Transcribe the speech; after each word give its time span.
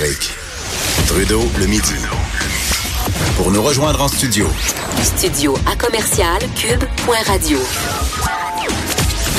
numérique. 0.00 0.30
Trudeau 1.06 1.42
le 1.58 1.66
midi. 1.66 1.94
Pour 3.36 3.50
nous 3.50 3.62
rejoindre 3.62 4.00
en 4.02 4.08
studio. 4.08 4.46
Studio 5.02 5.54
à 5.70 5.76
commercial 5.76 6.40
cube.radio. 6.56 7.58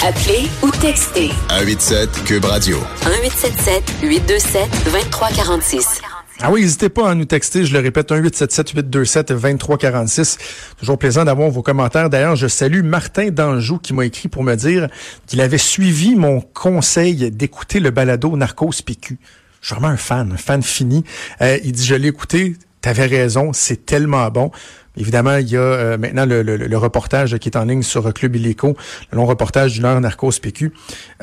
Appelez 0.04 0.48
ou 0.62 0.70
textez 0.70 1.32
187 1.50 2.24
Cube 2.26 2.46
Radio. 2.46 2.78
1877 2.78 3.84
827 4.04 4.70
2346. 4.86 6.02
Ah 6.44 6.52
oui, 6.52 6.62
n'hésitez 6.62 6.90
pas 6.90 7.12
à 7.12 7.16
nous 7.16 7.26
texter, 7.26 7.66
je 7.66 7.74
le 7.74 7.80
répète, 7.80 8.12
1-877-827-2346. 8.12 10.40
Toujours 10.80 10.98
plaisant 10.98 11.24
d'avoir 11.24 11.52
vos 11.52 11.62
commentaires. 11.62 12.10
D'ailleurs, 12.10 12.36
je 12.36 12.48
salue 12.48 12.82
Martin 12.82 13.30
Danjou 13.30 13.78
qui 13.78 13.94
m'a 13.94 14.06
écrit 14.06 14.28
pour 14.28 14.44
me 14.44 14.56
dire 14.56 14.88
qu'il 15.28 15.40
avait 15.40 15.60
suivi 15.60 16.16
mon 16.16 16.42
conseil 16.42 17.30
d'écouter 17.30 17.80
le 17.80 17.92
balado 17.92 18.36
Narcos 18.36 18.82
PQ. 18.84 19.20
Je 19.62 19.68
suis 19.68 19.76
vraiment 19.76 19.94
un 19.94 19.98
fan, 19.98 20.32
un 20.32 20.38
fan 20.38 20.62
fini. 20.64 21.04
Euh, 21.42 21.60
il 21.64 21.72
dit, 21.72 21.86
je 21.86 21.96
l'ai 21.96 22.08
écouté, 22.08 22.56
t'avais 22.82 23.06
raison, 23.06 23.54
c'est 23.54 23.86
tellement 23.86 24.28
bon. 24.30 24.52
Évidemment, 24.98 25.38
il 25.38 25.50
y 25.50 25.56
a 25.56 25.62
euh, 25.62 25.98
maintenant 25.98 26.26
le, 26.26 26.42
le, 26.42 26.78
reportage 26.78 27.38
qui 27.38 27.48
est 27.48 27.56
en 27.56 27.64
ligne 27.64 27.82
sur 27.82 28.14
Club 28.14 28.36
Illico, 28.36 28.76
le 29.12 29.16
long 29.16 29.26
reportage 29.26 29.74
d'une 29.74 29.86
heure 29.86 30.00
Narcos 30.02 30.34
PQ, 30.42 30.74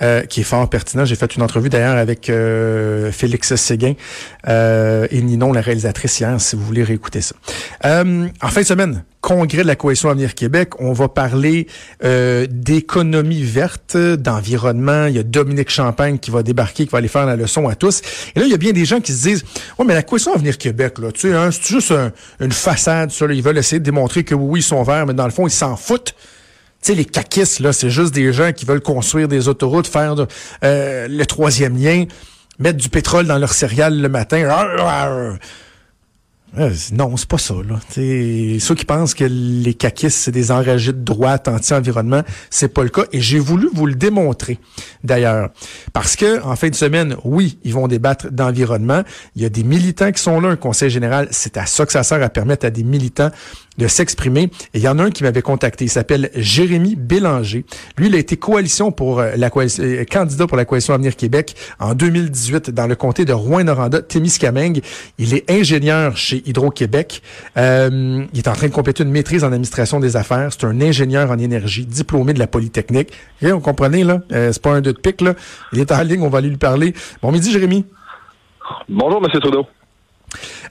euh, 0.01 0.23
qui 0.23 0.41
est 0.41 0.45
fort 0.45 0.71
pertinent. 0.71 1.05
J'ai 1.05 1.17
fait 1.17 1.37
une 1.37 1.43
entrevue 1.43 1.69
d'ailleurs 1.69 1.97
avec 1.97 2.31
euh, 2.31 3.13
Félix 3.13 3.55
Séguin 3.57 3.95
et 4.47 5.23
Ninon, 5.23 5.53
la 5.53 5.61
réalisatrice, 5.61 6.21
hier, 6.21 6.41
si 6.41 6.57
vous 6.57 6.65
voulez 6.65 6.83
réécouter 6.83 7.21
ça. 7.21 7.35
en 7.85 8.49
fin 8.49 8.61
de 8.61 8.67
semaine, 8.67 9.05
congrès 9.21 9.63
de 9.63 9.67
la 9.67 9.77
Coalition 9.77 10.09
Avenir 10.09 10.35
Québec, 10.35 10.80
on 10.80 10.93
va 10.93 11.09
parler 11.09 11.66
d'économie 12.01 13.43
verte, 13.43 13.97
d'environnement. 13.97 15.07
Il 15.07 15.16
y 15.16 15.19
a 15.19 15.23
Dominique 15.23 15.71
Champagne 15.71 16.19
qui 16.19 16.30
va 16.30 16.43
débarquer, 16.43 16.87
qui 16.87 16.93
va 16.93 16.99
aller 16.99 17.09
faire 17.09 17.27
la 17.27 17.37
leçon 17.37 17.69
à 17.69 17.75
tous. 17.75 18.01
Et 18.35 18.41
là, 18.41 18.47
il 18.47 18.51
y 18.51 18.55
a 18.55 18.59
bien 18.59 18.73
des 18.73 18.87
gens 18.87 19.01
qui 19.01 19.13
se 19.13 19.23
disent, 19.29 19.45
ouais, 19.79 19.85
mais 19.85 19.95
la 19.95 20.03
Coalition 20.03 20.35
Avenir 20.35 20.57
Québec, 20.57 20.99
là, 20.99 21.13
tu 21.13 21.21
sais, 21.21 21.35
hein, 21.35 21.51
c'est 21.51 21.66
juste 21.66 21.93
une 22.41 22.53
façade, 22.53 23.10
ça, 23.10 23.27
ils 23.29 23.43
veulent 23.43 23.57
essayer 23.59 23.80
de 23.80 23.84
démontrer 23.84 24.24
que 24.24 24.34
oui, 24.34 24.60
ils 24.60 24.62
sont 24.62 24.82
verts, 24.82 25.06
mais 25.06 25.14
dans 25.14 25.24
le 25.24 25.30
fond, 25.30 25.46
ils 25.46 25.52
s'en 25.52 25.76
foutent. 25.76 26.14
Tu 26.82 26.92
sais, 26.92 26.95
les 26.95 27.04
caquistes, 27.04 27.60
là, 27.60 27.73
c'est 27.73 27.90
juste 27.90 28.14
des 28.14 28.32
gens 28.32 28.52
qui 28.52 28.64
veulent 28.64 28.80
construire 28.80 29.28
des 29.28 29.48
autoroutes, 29.48 29.87
faire 29.87 30.14
euh, 30.64 31.09
le 31.09 31.26
troisième 31.26 31.76
lien, 31.76 32.04
mettre 32.59 32.79
du 32.79 32.88
pétrole 32.88 33.26
dans 33.26 33.38
leur 33.38 33.52
céréales 33.52 34.01
le 34.01 34.09
matin. 34.09 34.48
Euh, 36.57 36.73
non, 36.93 37.16
c'est 37.16 37.29
pas 37.29 37.38
ça. 37.38 37.54
Là. 37.54 37.79
ceux 37.95 38.74
qui 38.74 38.85
pensent 38.85 39.15
que 39.15 39.24
les 39.24 39.74
caquistes, 39.74 40.18
c'est 40.18 40.30
des 40.30 40.51
enragés 40.51 40.93
de 40.93 41.02
droite 41.02 41.46
anti-environnement, 41.46 42.23
c'est 42.51 42.73
pas 42.73 42.82
le 42.82 42.88
cas. 42.88 43.04
Et 43.13 43.21
j'ai 43.21 43.38
voulu 43.38 43.68
vous 43.73 43.87
le 43.87 43.95
démontrer, 43.95 44.59
d'ailleurs. 45.04 45.51
Parce 45.93 46.16
que 46.16 46.43
en 46.43 46.57
fin 46.57 46.71
de 46.71 46.74
semaine, 46.74 47.16
oui, 47.24 47.59
ils 47.65 47.74
vont 47.74 47.87
débattre 47.87 48.30
d'environnement. 48.30 49.02
Il 49.37 49.43
y 49.43 49.45
a 49.45 49.51
des 49.51 49.63
militants 49.63 50.10
qui 50.10 50.23
sont 50.23 50.41
là, 50.41 50.49
un 50.49 50.57
conseil 50.57 50.91
général. 50.91 51.29
C'est 51.30 51.57
à 51.57 51.66
ça 51.66 51.85
que 51.85 51.93
ça 51.93 52.02
sert 52.02 52.23
à 52.23 52.29
permettre 52.29 52.66
à 52.66 52.71
des 52.71 52.85
militants 52.85 53.30
de 53.79 53.87
s'exprimer. 53.87 54.51
Et 54.74 54.79
il 54.79 54.82
y 54.82 54.88
en 54.88 54.98
a 54.98 55.04
un 55.04 55.10
qui 55.10 55.23
m'avait 55.23 55.43
contacté. 55.43 55.87
Il 55.87 55.90
s'appelle 55.90 56.30
Jérémy 56.34 56.96
Bélanger. 56.96 57.65
Lui, 57.96 58.09
il 58.09 58.15
a 58.15 58.18
été 58.18 58.37
coalition 58.37 58.93
pour 58.93 59.20
euh, 59.20 59.32
la 59.37 59.51
euh, 59.57 60.04
candidat 60.04 60.46
pour 60.46 60.57
la 60.57 60.65
coalition 60.65 60.95
Avenir 60.95 61.16
Québec 61.16 61.54
en 61.79 61.95
2018 61.95 62.70
dans 62.70 62.87
le 62.87 62.96
comté 62.96 63.24
de 63.24 63.32
Rouen-Noranda, 63.32 64.03
Témiscamingue. 64.03 64.82
Il 65.19 65.34
est 65.34 65.50
ingénieur 65.50 66.16
chez 66.16 66.43
Hydro-Québec. 66.47 67.22
Euh, 67.56 68.25
il 68.32 68.38
est 68.38 68.48
en 68.48 68.53
train 68.53 68.69
de 68.69 68.72
compléter 68.72 69.03
une 69.04 69.10
maîtrise 69.10 69.44
en 69.44 69.48
administration 69.48 70.00
des 70.00 70.16
affaires. 70.16 70.53
C'est 70.53 70.65
un 70.65 70.81
ingénieur 70.81 71.31
en 71.31 71.38
énergie, 71.38 71.87
diplômé 71.87 72.34
de 72.34 72.38
la 72.38 72.47
Polytechnique. 72.47 73.12
Et 73.42 73.53
on 73.53 73.60
comprenait, 73.60 74.04
là? 74.04 74.20
Euh, 74.32 74.53
c'est 74.53 74.62
pas 74.62 74.72
un 74.72 74.81
deux 74.81 74.92
de 74.92 74.98
pique, 74.98 75.20
là. 75.20 75.34
Il 75.72 75.81
est 75.81 75.92
en 75.92 76.03
ligne, 76.03 76.22
on 76.22 76.28
va 76.28 76.38
aller 76.38 76.48
lui 76.48 76.56
parler. 76.56 76.94
Bon 77.22 77.32
midi, 77.32 77.53
Jérémy. 77.53 77.84
Bonjour, 78.88 79.22
M. 79.22 79.41
Trudeau. 79.41 79.66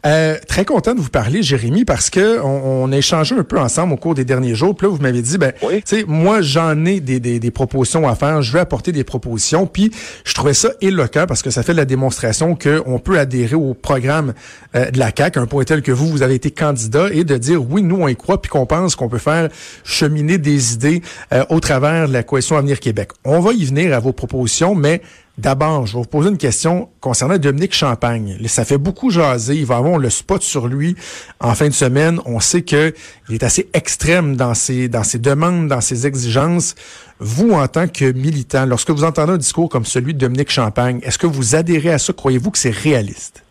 Euh, 0.05 0.37
très 0.47 0.65
content 0.65 0.93
de 0.93 0.99
vous 0.99 1.09
parler, 1.09 1.41
Jérémy, 1.41 1.85
parce 1.85 2.09
que 2.09 2.39
on, 2.41 2.91
a 2.91 2.97
échangé 2.97 3.35
un 3.35 3.43
peu 3.43 3.59
ensemble 3.59 3.93
au 3.93 3.97
cours 3.97 4.15
des 4.15 4.25
derniers 4.25 4.55
jours. 4.55 4.75
Puis 4.75 4.87
là, 4.87 4.93
vous 4.93 5.01
m'avez 5.01 5.21
dit, 5.21 5.37
ben, 5.37 5.53
tu 5.59 5.81
sais, 5.85 6.05
moi, 6.07 6.41
j'en 6.41 6.85
ai 6.85 6.99
des, 6.99 7.19
des, 7.19 7.39
des, 7.39 7.51
propositions 7.51 8.07
à 8.07 8.15
faire. 8.15 8.41
Je 8.41 8.53
vais 8.53 8.59
apporter 8.59 8.91
des 8.91 9.03
propositions. 9.03 9.65
Puis 9.65 9.91
je 10.23 10.33
trouvais 10.33 10.53
ça 10.53 10.69
éloquent 10.81 11.25
parce 11.27 11.41
que 11.41 11.49
ça 11.49 11.63
fait 11.63 11.73
la 11.73 11.85
démonstration 11.85 12.55
qu'on 12.55 12.99
peut 12.99 13.19
adhérer 13.19 13.55
au 13.55 13.73
programme 13.73 14.33
euh, 14.75 14.91
de 14.91 14.99
la 14.99 15.11
CAC, 15.11 15.37
un 15.37 15.45
point 15.45 15.63
tel 15.63 15.81
que 15.81 15.91
vous, 15.91 16.07
vous 16.07 16.21
avez 16.21 16.35
été 16.35 16.51
candidat, 16.51 17.09
et 17.11 17.23
de 17.23 17.37
dire, 17.37 17.63
oui, 17.69 17.81
nous, 17.81 17.97
on 17.97 18.07
y 18.07 18.15
croit, 18.15 18.41
puis 18.41 18.49
qu'on 18.49 18.65
pense 18.65 18.95
qu'on 18.95 19.09
peut 19.09 19.17
faire 19.17 19.49
cheminer 19.83 20.37
des 20.37 20.73
idées 20.73 21.01
euh, 21.33 21.43
au 21.49 21.59
travers 21.59 22.07
de 22.07 22.13
la 22.13 22.23
coalition 22.23 22.57
Avenir 22.57 22.79
Québec. 22.79 23.09
On 23.25 23.39
va 23.39 23.53
y 23.53 23.65
venir 23.65 23.93
à 23.93 23.99
vos 23.99 24.13
propositions, 24.13 24.75
mais 24.75 25.01
D'abord, 25.37 25.85
je 25.85 25.93
vais 25.93 25.99
vous 25.99 26.07
poser 26.07 26.29
une 26.29 26.37
question 26.37 26.89
concernant 26.99 27.37
Dominique 27.37 27.75
Champagne. 27.75 28.39
Ça 28.47 28.65
fait 28.65 28.79
beaucoup 28.79 29.11
jaser. 29.11 29.55
Il 29.55 29.67
va 29.67 29.77
avoir 29.77 29.99
le 29.99 30.09
spot 30.09 30.41
sur 30.41 30.67
lui 30.67 30.95
en 31.39 31.53
fin 31.53 31.67
de 31.67 31.73
semaine. 31.73 32.19
On 32.25 32.39
sait 32.39 32.63
qu'il 32.63 32.93
est 33.29 33.43
assez 33.43 33.69
extrême 33.73 34.35
dans 34.35 34.55
ses, 34.55 34.89
dans 34.89 35.03
ses 35.03 35.19
demandes, 35.19 35.67
dans 35.67 35.81
ses 35.81 36.07
exigences. 36.07 36.73
Vous, 37.19 37.51
en 37.51 37.67
tant 37.67 37.87
que 37.87 38.11
militant, 38.13 38.65
lorsque 38.65 38.89
vous 38.89 39.03
entendez 39.03 39.33
un 39.33 39.37
discours 39.37 39.69
comme 39.69 39.85
celui 39.85 40.15
de 40.15 40.19
Dominique 40.19 40.49
Champagne, 40.49 40.99
est-ce 41.03 41.19
que 41.19 41.27
vous 41.27 41.55
adhérez 41.55 41.91
à 41.91 41.99
ça? 41.99 42.13
Croyez-vous 42.13 42.49
que 42.49 42.57
c'est 42.57 42.71
réaliste? 42.71 43.43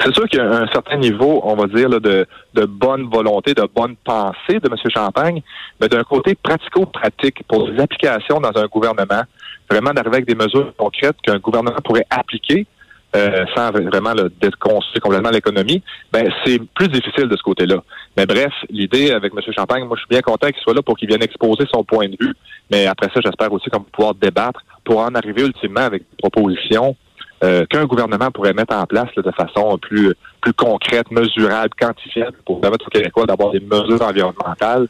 C'est 0.00 0.14
sûr 0.14 0.26
qu'il 0.28 0.38
y 0.38 0.42
a 0.42 0.50
un 0.50 0.66
certain 0.68 0.96
niveau, 0.96 1.40
on 1.44 1.54
va 1.54 1.66
dire, 1.66 1.88
de, 1.88 2.26
de 2.54 2.64
bonne 2.64 3.08
volonté, 3.10 3.54
de 3.54 3.66
bonne 3.74 3.96
pensée 3.96 4.60
de 4.60 4.68
M. 4.68 4.76
Champagne, 4.94 5.42
mais 5.80 5.88
d'un 5.88 6.02
côté 6.02 6.34
pratico-pratique 6.34 7.42
pour 7.48 7.68
les 7.68 7.80
applications 7.80 8.40
dans 8.40 8.56
un 8.56 8.66
gouvernement, 8.66 9.22
vraiment 9.70 9.90
d'arriver 9.90 10.16
avec 10.16 10.26
des 10.26 10.34
mesures 10.34 10.72
concrètes 10.76 11.16
qu'un 11.22 11.38
gouvernement 11.38 11.80
pourrait 11.84 12.06
appliquer 12.10 12.66
euh, 13.14 13.44
sans 13.54 13.70
vraiment 13.70 14.14
déconstruire 14.40 15.02
complètement 15.02 15.28
l'économie, 15.28 15.82
ben 16.10 16.32
c'est 16.44 16.58
plus 16.74 16.88
difficile 16.88 17.28
de 17.28 17.36
ce 17.36 17.42
côté-là. 17.42 17.82
Mais 18.16 18.24
bref, 18.24 18.52
l'idée 18.70 19.10
avec 19.10 19.34
M. 19.34 19.52
Champagne, 19.54 19.84
moi 19.84 19.96
je 19.96 20.00
suis 20.00 20.08
bien 20.08 20.22
content 20.22 20.46
qu'il 20.48 20.62
soit 20.62 20.72
là 20.72 20.80
pour 20.80 20.96
qu'il 20.96 21.08
vienne 21.08 21.22
exposer 21.22 21.64
son 21.70 21.84
point 21.84 22.08
de 22.08 22.16
vue. 22.18 22.32
Mais 22.70 22.86
après 22.86 23.08
ça, 23.12 23.20
j'espère 23.22 23.52
aussi 23.52 23.68
qu'on 23.68 23.80
va 23.80 23.84
pouvoir 23.92 24.14
débattre 24.14 24.60
pour 24.84 25.00
en 25.00 25.14
arriver 25.14 25.42
ultimement 25.42 25.82
avec 25.82 26.04
des 26.04 26.16
propositions 26.16 26.96
euh, 27.42 27.64
qu'un 27.66 27.84
gouvernement 27.86 28.30
pourrait 28.30 28.54
mettre 28.54 28.74
en 28.74 28.86
place 28.86 29.08
de 29.16 29.30
façon 29.32 29.78
plus 29.78 30.14
plus 30.40 30.52
concrète, 30.52 31.10
mesurable, 31.10 31.70
quantifiable 31.78 32.36
pour 32.44 32.60
permettre 32.60 32.86
aux 32.86 32.90
Québécois 32.90 33.26
d'avoir 33.26 33.52
des 33.52 33.60
mesures 33.60 34.02
environnementales 34.02 34.88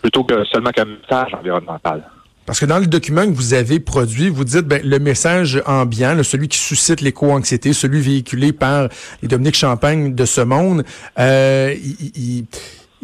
plutôt 0.00 0.24
que 0.24 0.44
seulement 0.44 0.70
qu'un 0.70 0.84
message 0.84 1.34
environnemental. 1.34 2.02
Parce 2.46 2.60
que 2.60 2.66
dans 2.66 2.78
le 2.78 2.86
document 2.86 3.22
que 3.22 3.32
vous 3.32 3.54
avez 3.54 3.80
produit, 3.80 4.28
vous 4.28 4.44
dites 4.44 4.66
ben, 4.66 4.82
le 4.84 4.98
message 4.98 5.62
ambiant, 5.64 6.22
celui 6.22 6.48
qui 6.48 6.58
suscite 6.58 7.00
l'éco-anxiété, 7.00 7.72
celui 7.72 8.00
véhiculé 8.00 8.52
par 8.52 8.88
les 9.22 9.28
Dominique 9.28 9.56
Champagne 9.56 10.14
de 10.14 10.24
ce 10.26 10.42
monde, 10.42 10.84
euh, 11.18 11.74
il, 12.14 12.44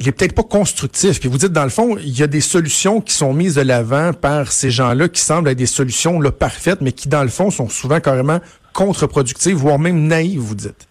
est 0.09 0.13
peut-être 0.13 0.35
pas 0.35 0.43
constructif. 0.43 1.21
Puis 1.21 1.29
vous 1.29 1.39
dites, 1.39 1.53
dans 1.53 1.65
le 1.65 1.71
fond, 1.71 1.97
il 1.99 2.19
y 2.19 2.23
a 2.23 2.27
des 2.27 2.41
solutions 2.41 3.01
qui 3.01 3.15
sont 3.15 3.33
mises 3.33 3.57
de 3.57 3.63
l'avant 3.63 4.13
par 4.13 4.49
ces 4.49 4.71
gens-là 4.71 5.09
qui 5.09 5.21
semblent 5.21 5.49
être 5.49 5.59
des 5.59 5.67
solutions 5.67 6.21
là, 6.21 6.31
parfaites, 6.31 6.81
mais 6.81 6.93
qui, 6.93 7.09
dans 7.09 7.23
le 7.23 7.29
fond, 7.29 7.51
sont 7.51 7.69
souvent 7.69 8.01
carrément 8.01 8.39
contre-productives, 8.73 9.57
voire 9.57 9.79
même 9.79 10.07
naïves, 10.07 10.41
vous 10.41 10.55
dites. 10.55 10.89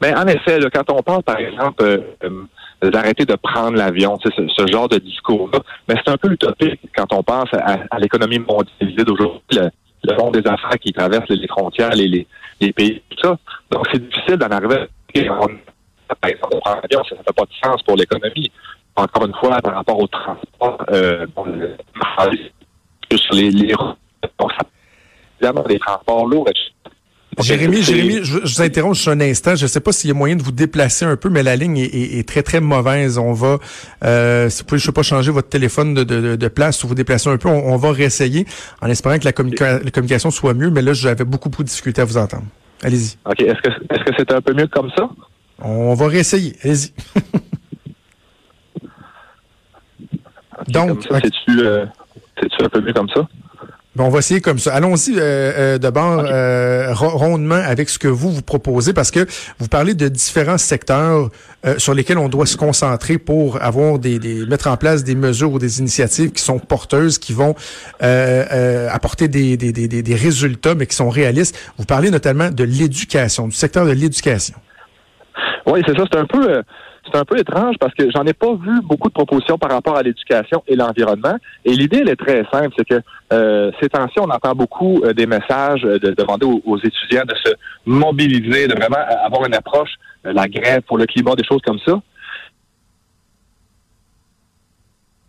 Mais 0.00 0.12
ben, 0.12 0.22
en 0.22 0.26
effet, 0.28 0.58
quand 0.72 0.90
on 0.90 1.02
parle, 1.02 1.22
par 1.22 1.38
exemple, 1.38 1.84
euh, 1.84 1.98
euh, 2.82 2.90
d'arrêter 2.90 3.26
de 3.26 3.36
prendre 3.36 3.76
l'avion, 3.76 4.18
ce, 4.22 4.30
ce 4.30 4.66
genre 4.72 4.88
de 4.88 4.96
discours-là. 4.98 5.60
Mais 5.88 5.96
c'est 6.02 6.10
un 6.10 6.16
peu 6.16 6.32
utopique 6.32 6.80
quand 6.96 7.12
on 7.12 7.22
pense 7.22 7.48
à, 7.52 7.98
l'économie 7.98 8.38
mondialisée 8.38 9.04
d'aujourd'hui, 9.04 9.40
le, 9.52 9.68
le, 10.04 10.16
monde 10.16 10.38
des 10.38 10.48
affaires 10.48 10.78
qui 10.80 10.92
traverse 10.92 11.28
les 11.28 11.46
frontières, 11.46 11.90
les, 11.90 12.26
les, 12.60 12.72
pays, 12.72 13.02
tout 13.10 13.18
ça. 13.22 13.38
Donc, 13.70 13.86
c'est 13.92 14.02
difficile 14.02 14.36
d'en 14.36 14.48
arriver 14.48 14.76
à 14.76 14.86
par 16.20 16.30
exemple, 16.30 16.58
prendre 16.60 16.80
l'avion, 16.82 17.04
ça 17.08 17.16
ne 17.16 17.22
fait 17.22 17.32
pas 17.34 17.44
de 17.44 17.52
sens 17.62 17.82
pour 17.82 17.96
l'économie. 17.96 18.50
Encore 18.96 19.26
une 19.26 19.34
fois, 19.34 19.60
par 19.62 19.74
rapport 19.74 19.98
au 19.98 20.06
transport, 20.06 20.84
euh, 20.90 21.26
sur 23.16 23.34
les, 23.34 23.50
les 23.50 23.74
ça, 23.74 24.46
évidemment, 25.40 25.62
des 25.66 25.78
transports 25.78 26.26
lourds. 26.26 26.48
Jérémy, 27.38 27.82
Jérémy, 27.82 28.18
je, 28.22 28.38
vous 28.38 28.62
interromps 28.62 28.96
juste 28.96 29.08
un 29.08 29.20
instant. 29.20 29.54
Je 29.54 29.64
ne 29.64 29.68
sais 29.68 29.80
pas 29.80 29.92
s'il 29.92 30.08
y 30.08 30.10
a 30.10 30.14
moyen 30.14 30.36
de 30.36 30.42
vous 30.42 30.52
déplacer 30.52 31.04
un 31.04 31.16
peu, 31.16 31.28
mais 31.28 31.42
la 31.42 31.56
ligne 31.56 31.78
est, 31.78 32.28
très, 32.28 32.42
très 32.42 32.60
mauvaise. 32.60 33.18
On 33.18 33.32
va, 33.32 33.58
euh, 34.04 34.48
si 34.50 34.60
vous 34.60 34.66
pouvez, 34.66 34.78
je 34.78 34.86
sais 34.86 34.92
pas, 34.92 35.02
changer 35.02 35.30
votre 35.30 35.48
téléphone 35.48 35.94
de, 35.94 36.04
de, 36.04 36.36
de 36.36 36.48
place 36.48 36.82
ou 36.84 36.88
vous 36.88 36.94
déplacer 36.94 37.30
un 37.30 37.38
peu, 37.38 37.48
on, 37.48 37.76
va 37.76 37.92
réessayer 37.92 38.46
en 38.82 38.88
espérant 38.88 39.18
que 39.18 39.24
la, 39.24 39.32
communication 39.32 40.30
soit 40.30 40.54
mieux. 40.54 40.70
Mais 40.70 40.82
là, 40.82 40.92
j'avais 40.92 41.24
beaucoup, 41.24 41.48
beaucoup 41.48 41.62
de 41.62 41.68
difficultés 41.68 42.02
à 42.02 42.04
vous 42.04 42.18
entendre. 42.18 42.44
Allez-y. 42.82 43.16
OK. 43.24 43.40
Est-ce 43.40 43.60
que 43.62 43.68
est-ce 43.68 44.04
que 44.04 44.12
c'est 44.18 44.32
un 44.32 44.40
peu 44.40 44.52
mieux 44.52 44.66
comme 44.66 44.90
ça? 44.96 45.08
On 45.60 45.94
va 45.94 46.08
réessayer. 46.08 46.56
Allez-y. 46.62 46.92
Donc, 50.68 51.06
c'est-tu, 51.10 51.60
euh, 51.60 51.86
un 52.60 52.68
peu 52.68 52.80
mieux 52.80 52.92
comme 52.92 53.08
ça? 53.08 53.26
Bon, 53.96 54.04
on 54.04 54.08
va 54.08 54.20
essayer 54.20 54.40
comme 54.40 54.60
ça. 54.60 54.72
Allons-y 54.72 55.18
euh, 55.18 55.18
euh, 55.18 55.78
d'abord 55.78 56.20
euh, 56.24 56.94
rondement 56.94 57.56
avec 57.56 57.88
ce 57.88 57.98
que 57.98 58.06
vous 58.06 58.30
vous 58.30 58.42
proposez 58.42 58.92
parce 58.92 59.10
que 59.10 59.26
vous 59.58 59.66
parlez 59.66 59.94
de 59.94 60.06
différents 60.06 60.58
secteurs 60.58 61.28
euh, 61.66 61.76
sur 61.76 61.92
lesquels 61.92 62.18
on 62.18 62.28
doit 62.28 62.46
se 62.46 62.56
concentrer 62.56 63.18
pour 63.18 63.60
avoir 63.60 63.98
des, 63.98 64.20
des, 64.20 64.46
mettre 64.46 64.68
en 64.68 64.76
place 64.76 65.02
des 65.02 65.16
mesures 65.16 65.50
ou 65.52 65.58
des 65.58 65.80
initiatives 65.80 66.30
qui 66.30 66.42
sont 66.42 66.60
porteuses, 66.60 67.18
qui 67.18 67.32
vont 67.32 67.56
apporter 68.00 69.26
des, 69.26 69.56
des, 69.56 69.72
des, 69.72 69.88
des 69.88 70.14
résultats 70.14 70.76
mais 70.76 70.86
qui 70.86 70.94
sont 70.94 71.10
réalistes. 71.10 71.58
Vous 71.76 71.84
parlez 71.84 72.12
notamment 72.12 72.50
de 72.50 72.62
l'éducation, 72.62 73.48
du 73.48 73.56
secteur 73.56 73.86
de 73.86 73.90
l'éducation. 73.90 74.54
Oui, 75.66 75.82
c'est 75.86 75.96
ça. 75.96 76.04
C'est 76.10 76.18
un 76.18 76.26
peu 76.26 76.62
c'est 77.10 77.18
un 77.18 77.24
peu 77.24 77.38
étrange 77.38 77.76
parce 77.80 77.94
que 77.94 78.10
j'en 78.10 78.24
ai 78.24 78.32
pas 78.32 78.52
vu 78.54 78.80
beaucoup 78.82 79.08
de 79.08 79.14
propositions 79.14 79.58
par 79.58 79.70
rapport 79.70 79.96
à 79.96 80.02
l'éducation 80.02 80.62
et 80.66 80.76
l'environnement. 80.76 81.36
Et 81.64 81.72
l'idée, 81.72 81.98
elle 81.98 82.10
est 82.10 82.16
très 82.16 82.44
simple, 82.52 82.74
c'est 82.76 82.86
que 82.86 83.00
euh, 83.32 83.70
ces 83.80 83.88
temps-ci, 83.88 84.18
on 84.18 84.30
entend 84.30 84.54
beaucoup 84.54 85.02
euh, 85.02 85.12
des 85.12 85.26
messages 85.26 85.82
de, 85.82 85.98
demander 85.98 86.46
aux, 86.46 86.78
étudiants 86.78 87.24
de 87.26 87.34
se 87.42 87.54
mobiliser, 87.86 88.68
de 88.68 88.74
vraiment 88.74 88.98
avoir 89.24 89.46
une 89.46 89.54
approche, 89.54 89.90
euh, 90.26 90.32
la 90.32 90.46
grève 90.46 90.82
pour 90.82 90.98
le 90.98 91.06
climat, 91.06 91.34
des 91.34 91.44
choses 91.44 91.62
comme 91.64 91.78
ça. 91.86 92.00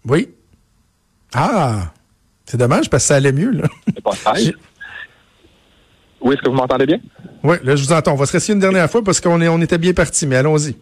Oui. 0.06 0.30
Ah, 1.34 1.92
c'est 2.46 2.58
dommage 2.58 2.90
parce 2.90 3.04
que 3.04 3.08
ça 3.08 3.16
allait 3.16 3.32
mieux, 3.32 3.52
là. 3.52 3.68
Oui, 6.32 6.36
est-ce 6.36 6.44
que 6.44 6.50
vous 6.50 6.56
m'entendez 6.56 6.86
bien? 6.86 7.00
Oui, 7.44 7.58
là, 7.62 7.76
je 7.76 7.84
vous 7.84 7.92
entends. 7.92 8.14
On 8.14 8.16
va 8.16 8.26
se 8.26 8.32
rester 8.32 8.54
une 8.54 8.60
dernière 8.60 8.90
fois 8.90 9.04
parce 9.04 9.20
qu'on 9.20 9.42
on 9.42 9.62
était 9.62 9.78
bien 9.78 9.92
parti, 9.92 10.26
mais 10.26 10.38
allons-y. 10.38 10.78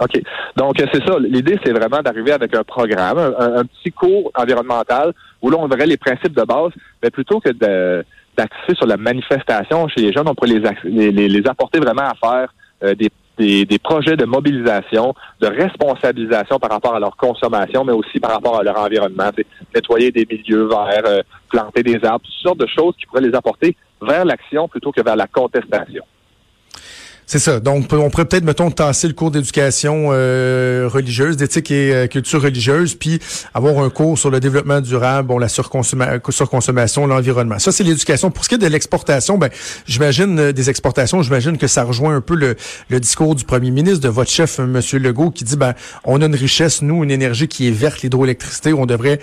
OK. 0.00 0.22
Donc, 0.56 0.76
c'est 0.78 1.04
ça. 1.04 1.18
L'idée, 1.18 1.58
c'est 1.62 1.72
vraiment 1.72 2.00
d'arriver 2.00 2.32
avec 2.32 2.54
un 2.54 2.64
programme, 2.64 3.18
un, 3.18 3.64
petit 3.66 3.92
cours 3.92 4.32
environnemental 4.34 5.12
où 5.42 5.50
là, 5.50 5.58
on 5.60 5.68
verrait 5.68 5.86
les 5.86 5.98
principes 5.98 6.34
de 6.34 6.44
base, 6.44 6.72
mais 7.02 7.10
plutôt 7.10 7.40
que 7.40 7.50
d'axer 7.50 8.74
sur 8.74 8.86
la 8.86 8.96
manifestation 8.96 9.86
chez 9.88 10.00
les 10.00 10.12
jeunes, 10.14 10.28
on 10.28 10.34
pourrait 10.34 10.60
les, 10.84 11.12
les, 11.12 11.28
les 11.28 11.46
apporter 11.46 11.78
vraiment 11.78 12.08
à 12.08 12.14
faire 12.14 12.54
euh, 12.82 12.94
des, 12.94 13.10
des, 13.38 13.64
des, 13.64 13.78
projets 13.78 14.16
de 14.16 14.24
mobilisation, 14.24 15.14
de 15.40 15.46
responsabilisation 15.46 16.58
par 16.58 16.70
rapport 16.70 16.94
à 16.94 17.00
leur 17.00 17.16
consommation, 17.16 17.84
mais 17.84 17.92
aussi 17.92 18.18
par 18.18 18.32
rapport 18.32 18.58
à 18.58 18.62
leur 18.62 18.78
environnement. 18.78 19.30
Nettoyer 19.74 20.10
des 20.10 20.26
milieux 20.30 20.66
verts, 20.66 21.06
euh, 21.06 21.22
planter 21.50 21.82
des 21.82 22.04
arbres, 22.04 22.24
toutes 22.24 22.42
sortes 22.42 22.58
de 22.58 22.66
choses 22.66 22.94
qui 22.96 23.06
pourraient 23.06 23.22
les 23.22 23.34
apporter 23.34 23.76
vers 24.00 24.24
l'action 24.24 24.68
plutôt 24.68 24.92
que 24.92 25.02
vers 25.02 25.16
la 25.16 25.26
contestation. 25.26 26.04
C'est 27.28 27.40
ça. 27.40 27.58
Donc, 27.58 27.92
on 27.92 28.08
pourrait 28.08 28.24
peut-être, 28.24 28.44
mettons, 28.44 28.70
tasser 28.70 29.08
le 29.08 29.12
cours 29.12 29.32
d'éducation 29.32 30.10
euh, 30.12 30.88
religieuse, 30.88 31.36
d'éthique 31.36 31.72
et 31.72 31.92
euh, 31.92 32.06
culture 32.06 32.40
religieuse, 32.40 32.94
puis 32.94 33.18
avoir 33.52 33.80
un 33.80 33.90
cours 33.90 34.16
sur 34.16 34.30
le 34.30 34.38
développement 34.38 34.80
durable, 34.80 35.26
bon, 35.26 35.38
la 35.38 35.48
surconsommation, 35.48 37.08
l'environnement. 37.08 37.58
Ça, 37.58 37.72
c'est 37.72 37.82
l'éducation. 37.82 38.30
Pour 38.30 38.44
ce 38.44 38.50
qui 38.50 38.54
est 38.54 38.58
de 38.58 38.66
l'exportation, 38.68 39.38
ben, 39.38 39.50
j'imagine 39.88 40.38
euh, 40.38 40.52
des 40.52 40.70
exportations, 40.70 41.20
j'imagine 41.22 41.58
que 41.58 41.66
ça 41.66 41.82
rejoint 41.82 42.14
un 42.14 42.20
peu 42.20 42.36
le, 42.36 42.54
le, 42.90 43.00
discours 43.00 43.34
du 43.34 43.42
premier 43.42 43.72
ministre, 43.72 44.02
de 44.02 44.08
votre 44.08 44.30
chef, 44.30 44.60
M. 44.60 44.80
Legault, 44.92 45.32
qui 45.32 45.42
dit, 45.42 45.56
ben, 45.56 45.74
on 46.04 46.22
a 46.22 46.26
une 46.26 46.36
richesse, 46.36 46.80
nous, 46.80 47.02
une 47.02 47.10
énergie 47.10 47.48
qui 47.48 47.66
est 47.66 47.72
verte, 47.72 48.02
l'hydroélectricité, 48.02 48.72
on 48.72 48.86
devrait 48.86 49.18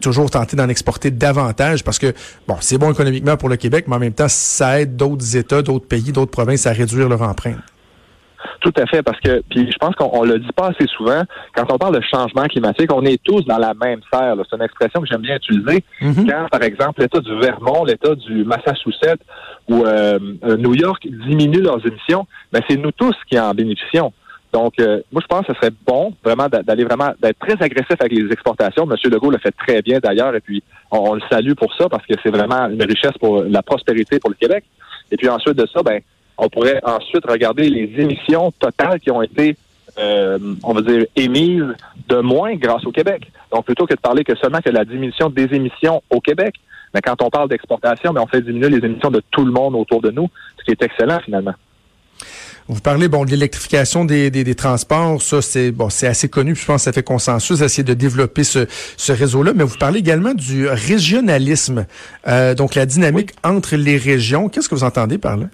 toujours 0.00 0.30
tenter 0.30 0.56
d'en 0.56 0.70
exporter 0.70 1.10
davantage 1.10 1.84
parce 1.84 1.98
que, 1.98 2.14
bon, 2.48 2.56
c'est 2.60 2.78
bon 2.78 2.90
économiquement 2.92 3.36
pour 3.36 3.50
le 3.50 3.56
Québec, 3.56 3.84
mais 3.88 3.96
en 3.96 3.98
même 3.98 4.12
temps, 4.14 4.28
ça 4.28 4.80
aide 4.80 4.96
d'autres 4.96 5.36
États, 5.36 5.60
d'autres 5.60 5.86
pays, 5.86 6.12
d'autres 6.12 6.30
provinces 6.30 6.66
à 6.66 6.72
réduire 6.72 7.10
leur 7.10 7.20
empreinte 7.20 7.41
tout 8.60 8.72
à 8.76 8.86
fait, 8.86 9.02
parce 9.02 9.20
que 9.20 9.42
puis 9.50 9.70
je 9.70 9.76
pense 9.78 9.94
qu'on 9.94 10.24
le 10.24 10.38
dit 10.38 10.52
pas 10.54 10.68
assez 10.68 10.86
souvent. 10.86 11.22
Quand 11.54 11.70
on 11.72 11.78
parle 11.78 11.96
de 11.96 12.04
changement 12.04 12.44
climatique, 12.44 12.92
on 12.92 13.04
est 13.04 13.22
tous 13.22 13.42
dans 13.42 13.58
la 13.58 13.74
même 13.74 14.00
serre. 14.12 14.34
C'est 14.48 14.56
une 14.56 14.62
expression 14.62 15.00
que 15.00 15.06
j'aime 15.06 15.22
bien 15.22 15.36
utiliser. 15.36 15.84
Mm-hmm. 16.00 16.30
Quand, 16.30 16.48
par 16.50 16.62
exemple, 16.62 17.00
l'État 17.00 17.20
du 17.20 17.38
Vermont, 17.40 17.84
l'État 17.84 18.14
du 18.14 18.44
Massachusetts 18.44 19.20
ou 19.68 19.84
euh, 19.84 20.18
euh, 20.44 20.56
New 20.56 20.74
York 20.74 21.06
diminuent 21.06 21.62
leurs 21.62 21.84
émissions, 21.86 22.26
ben, 22.52 22.62
c'est 22.68 22.76
nous 22.76 22.92
tous 22.92 23.14
qui 23.28 23.38
en 23.38 23.52
bénéficions. 23.52 24.12
Donc, 24.52 24.74
euh, 24.80 25.00
moi, 25.10 25.22
je 25.22 25.26
pense 25.26 25.46
que 25.46 25.54
ce 25.54 25.58
serait 25.58 25.72
bon 25.86 26.14
vraiment 26.22 26.46
d'aller 26.48 26.84
vraiment 26.84 27.12
d'être 27.22 27.38
très 27.38 27.60
agressif 27.64 27.96
avec 27.98 28.12
les 28.12 28.30
exportations. 28.30 28.84
Monsieur 28.84 29.08
Legault 29.08 29.30
le 29.30 29.38
fait 29.38 29.52
très 29.52 29.80
bien 29.80 29.98
d'ailleurs, 29.98 30.34
et 30.34 30.40
puis 30.40 30.62
on, 30.90 31.14
le 31.14 31.22
salue 31.30 31.54
pour 31.54 31.74
ça 31.74 31.88
parce 31.88 32.04
que 32.06 32.14
c'est 32.22 32.30
vraiment 32.30 32.68
une 32.68 32.82
richesse 32.82 33.16
pour 33.18 33.44
la 33.44 33.62
prospérité 33.62 34.18
pour 34.18 34.28
le 34.28 34.36
Québec. 34.36 34.64
Et 35.10 35.16
puis 35.16 35.28
ensuite 35.28 35.56
de 35.56 35.66
ça, 35.72 35.82
ben 35.82 36.00
on 36.38 36.48
pourrait 36.48 36.80
ensuite 36.84 37.24
regarder 37.26 37.68
les 37.68 37.92
émissions 38.00 38.52
totales 38.52 39.00
qui 39.00 39.10
ont 39.10 39.22
été, 39.22 39.56
euh, 39.98 40.38
on 40.62 40.72
va 40.72 40.82
dire, 40.82 41.06
émises 41.16 41.74
de 42.08 42.16
moins 42.20 42.54
grâce 42.56 42.84
au 42.84 42.92
Québec. 42.92 43.30
Donc, 43.52 43.64
plutôt 43.64 43.86
que 43.86 43.94
de 43.94 44.00
parler 44.00 44.24
que 44.24 44.34
seulement 44.36 44.60
que 44.60 44.70
la 44.70 44.84
diminution 44.84 45.30
des 45.30 45.48
émissions 45.52 46.02
au 46.10 46.20
Québec, 46.20 46.54
mais 46.94 47.00
quand 47.00 47.20
on 47.22 47.30
parle 47.30 47.48
d'exportation, 47.48 48.12
mais 48.12 48.20
on 48.20 48.26
fait 48.26 48.42
diminuer 48.42 48.68
les 48.68 48.84
émissions 48.84 49.10
de 49.10 49.22
tout 49.30 49.44
le 49.44 49.52
monde 49.52 49.74
autour 49.74 50.00
de 50.00 50.10
nous, 50.10 50.28
ce 50.58 50.64
qui 50.64 50.70
est 50.72 50.82
excellent 50.82 51.20
finalement. 51.24 51.54
Vous 52.68 52.80
parlez 52.80 53.08
bon 53.08 53.24
de 53.24 53.30
l'électrification 53.30 54.04
des, 54.04 54.30
des, 54.30 54.54
transports, 54.54 55.20
ça 55.20 55.42
c'est 55.42 55.72
bon, 55.72 55.90
c'est 55.90 56.06
assez 56.06 56.28
connu, 56.28 56.54
je 56.54 56.64
pense 56.64 56.82
que 56.82 56.84
ça 56.84 56.92
fait 56.92 57.02
consensus 57.02 57.58
d'essayer 57.58 57.82
de 57.82 57.94
développer 57.94 58.44
ce, 58.44 58.66
ce 58.96 59.12
réseau-là. 59.12 59.52
Mais 59.54 59.64
vous 59.64 59.76
parlez 59.76 59.98
également 59.98 60.32
du 60.32 60.68
régionalisme, 60.68 61.86
euh, 62.28 62.54
donc 62.54 62.76
la 62.76 62.86
dynamique 62.86 63.32
entre 63.42 63.74
les 63.74 63.96
régions. 63.96 64.48
Qu'est-ce 64.48 64.68
que 64.68 64.76
vous 64.76 64.84
entendez 64.84 65.18
par 65.18 65.36
là? 65.36 65.46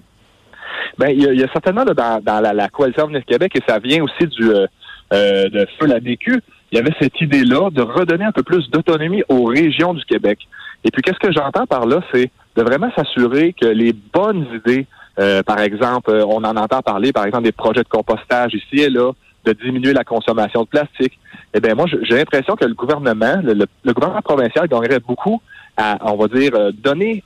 Ben, 0.97 1.09
il 1.09 1.21
y, 1.21 1.43
a, 1.43 1.51
certainement 1.51 1.83
là, 1.83 1.93
dans, 1.93 2.21
dans 2.21 2.39
la, 2.41 2.53
la 2.53 2.69
coalition 2.69 3.03
Avenir 3.03 3.23
Québec, 3.25 3.53
et 3.55 3.61
ça 3.67 3.79
vient 3.79 4.03
aussi 4.03 4.27
du 4.27 4.49
euh, 4.49 4.67
euh, 5.13 5.49
de 5.49 5.67
Feu 5.79 5.87
la 5.87 5.99
DQ, 5.99 6.41
il 6.71 6.77
y 6.77 6.79
avait 6.79 6.93
cette 6.99 7.19
idée-là 7.19 7.69
de 7.71 7.81
redonner 7.81 8.25
un 8.25 8.31
peu 8.31 8.43
plus 8.43 8.69
d'autonomie 8.69 9.23
aux 9.27 9.45
régions 9.45 9.93
du 9.93 10.03
Québec. 10.05 10.39
Et 10.83 10.91
puis, 10.91 11.01
qu'est-ce 11.01 11.19
que 11.19 11.31
j'entends 11.31 11.65
par 11.65 11.85
là, 11.85 12.01
c'est 12.13 12.29
de 12.55 12.61
vraiment 12.61 12.91
s'assurer 12.95 13.53
que 13.53 13.65
les 13.65 13.93
bonnes 13.93 14.45
idées, 14.53 14.85
euh, 15.19 15.41
par 15.43 15.59
exemple, 15.59 16.11
on 16.11 16.43
en 16.43 16.55
entend 16.55 16.81
parler, 16.81 17.11
par 17.11 17.25
exemple, 17.25 17.43
des 17.43 17.51
projets 17.51 17.83
de 17.83 17.89
compostage 17.89 18.53
ici 18.53 18.81
et 18.81 18.89
là, 18.89 19.11
de 19.45 19.53
diminuer 19.53 19.93
la 19.93 20.03
consommation 20.03 20.61
de 20.61 20.67
plastique. 20.67 21.17
Eh 21.53 21.59
bien, 21.59 21.73
moi, 21.73 21.85
j'ai 21.87 22.15
l'impression 22.15 22.55
que 22.55 22.65
le 22.65 22.73
gouvernement, 22.73 23.41
le, 23.43 23.93
gouvernement 23.93 24.21
provincial 24.21 24.67
gagnerait 24.67 24.99
beaucoup 24.99 25.41
à, 25.79 25.97
on 26.11 26.17
va 26.17 26.27
dire, 26.27 26.51
donner 26.73 27.23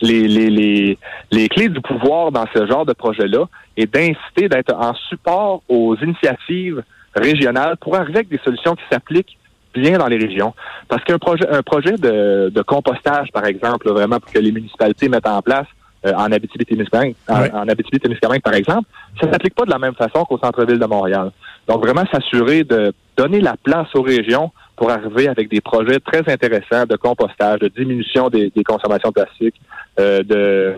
les, 0.00 0.28
les, 0.28 0.98
les, 1.30 1.48
clés 1.48 1.68
du 1.68 1.80
pouvoir 1.80 2.30
dans 2.30 2.44
ce 2.54 2.66
genre 2.66 2.84
de 2.84 2.92
projet-là 2.92 3.46
et 3.76 3.86
d'inciter 3.86 4.48
d'être 4.48 4.74
en 4.74 4.94
support 5.08 5.62
aux 5.68 5.96
initiatives 5.96 6.82
régionales 7.14 7.76
pour 7.78 7.96
arriver 7.96 8.18
avec 8.18 8.28
des 8.28 8.40
solutions 8.44 8.74
qui 8.74 8.84
s'appliquent 8.90 9.38
bien 9.74 9.98
dans 9.98 10.06
les 10.06 10.18
régions. 10.18 10.54
Parce 10.88 11.02
qu'un 11.04 11.18
projet, 11.18 11.48
un 11.48 11.62
projet 11.62 11.92
de, 11.92 12.50
de 12.50 12.62
compostage, 12.62 13.28
par 13.32 13.44
exemple, 13.46 13.90
vraiment 13.90 14.20
pour 14.20 14.32
que 14.32 14.38
les 14.38 14.52
municipalités 14.52 15.08
mettent 15.08 15.26
en 15.26 15.42
place 15.42 15.66
euh, 16.06 16.12
en 16.14 16.30
Abitibi-Témiscamingue, 16.30 17.14
en, 17.28 17.68
Abitibi-Témiscamingue, 17.68 18.42
par 18.42 18.54
exemple, 18.54 18.88
ça 19.20 19.30
s'applique 19.30 19.54
pas 19.54 19.64
de 19.64 19.70
la 19.70 19.78
même 19.78 19.94
façon 19.94 20.24
qu'au 20.24 20.38
centre-ville 20.38 20.78
de 20.78 20.86
Montréal. 20.86 21.30
Donc, 21.66 21.84
vraiment 21.84 22.04
s'assurer 22.12 22.62
de 22.64 22.92
donner 23.16 23.40
la 23.40 23.56
place 23.62 23.88
aux 23.94 24.02
régions 24.02 24.52
pour 24.76 24.90
arriver 24.90 25.28
avec 25.28 25.48
des 25.48 25.60
projets 25.60 26.00
très 26.00 26.22
intéressants 26.30 26.84
de 26.86 26.96
compostage, 26.96 27.60
de 27.60 27.68
diminution 27.68 28.28
des, 28.28 28.50
consommations 28.64 29.10
de 29.10 29.14
plastique, 29.14 29.54
euh, 29.98 30.22
de 30.22 30.74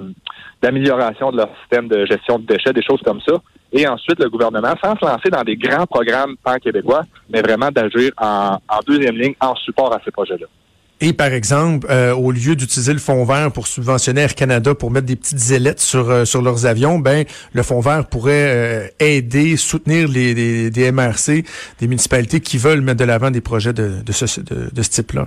d'amélioration 0.63 1.31
de 1.31 1.37
leur 1.37 1.51
système 1.61 1.87
de 1.87 2.07
gestion 2.07 2.39
de 2.39 2.47
déchets, 2.47 2.73
des 2.73 2.83
choses 2.83 3.03
comme 3.05 3.21
ça. 3.21 3.35
Et 3.73 3.87
ensuite, 3.87 4.19
le 4.19 4.31
gouvernement, 4.31 4.75
sans 4.83 4.97
se 4.97 5.05
lancer 5.05 5.29
dans 5.31 5.43
des 5.43 5.57
grands 5.57 5.87
programmes 5.87 6.37
pan-québécois, 6.43 7.03
mais 7.29 7.43
vraiment 7.43 7.71
d'agir 7.71 8.11
en, 8.17 8.57
en 8.69 8.79
deuxième 8.87 9.17
ligne 9.17 9.35
en 9.41 9.55
support 9.57 9.93
à 9.93 10.01
ces 10.03 10.11
projets-là. 10.11 10.47
Et 11.01 11.13
par 11.13 11.29
exemple, 11.29 11.87
euh, 11.91 12.15
au 12.15 12.31
lieu 12.31 12.57
d'utiliser 12.57 12.95
le 12.95 12.99
fonds 12.99 13.25
vert 13.25 13.53
pour 13.53 13.67
subventionner 13.67 14.23
Air 14.23 14.35
Canada 14.35 14.75
pour 14.75 14.91
mettre 14.91 15.07
des 15.07 15.17
petites 15.17 15.51
ailettes 15.51 15.81
sur 15.81 16.09
euh, 16.09 16.25
sur 16.25 16.41
leurs 16.41 16.65
avions, 16.65 16.99
ben 16.99 17.27
le 17.53 17.63
fonds 17.63 17.81
vert 17.81 18.07
pourrait 18.09 18.33
euh, 18.49 18.89
aider, 18.99 19.59
soutenir 19.59 20.09
les, 20.09 20.71
des 20.71 20.93
MRC, 20.93 21.45
des 21.79 21.87
municipalités 21.87 22.41
qui 22.41 22.57
veulent 22.57 22.81
mettre 22.81 23.01
de 23.01 23.05
l'avant 23.05 23.31
des 23.31 23.43
projets 23.43 23.75
de, 23.75 24.01
ce, 24.11 24.41
de, 24.41 24.75
de 24.75 24.83
ce 24.83 24.91
type-là. 24.91 25.27